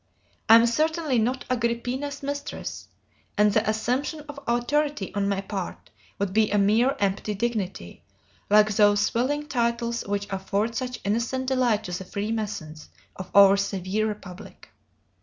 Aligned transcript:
I 0.49 0.55
am 0.55 0.65
certainly 0.65 1.19
not 1.19 1.45
Agrippina's 1.47 2.23
mistress, 2.23 2.87
and 3.37 3.53
the 3.53 3.69
assumption 3.69 4.21
of 4.21 4.39
authority 4.47 5.13
on 5.13 5.29
my 5.29 5.41
part 5.41 5.91
would 6.17 6.33
be 6.33 6.49
a 6.49 6.57
mere 6.57 6.95
empty 6.97 7.35
dignity, 7.35 8.01
like 8.49 8.69
those 8.73 9.01
swelling 9.05 9.45
titles 9.45 10.01
which 10.07 10.25
afford 10.31 10.73
such 10.73 10.99
innocent 11.03 11.45
delight 11.45 11.83
to 11.83 11.91
the 11.91 12.03
Freemasons 12.03 12.89
of 13.15 13.29
our 13.35 13.55
severe 13.57 14.07
republic. 14.07 14.69